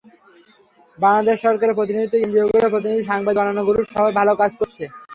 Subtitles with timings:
[0.97, 4.83] বাংলাদেশ সরকারের প্রতিনিধি, এনজিওগুলোর প্রতিনিধি, সাংবাদিক, অন্যান্য গ্রুপ সবাই ভালো কাজ করেছে।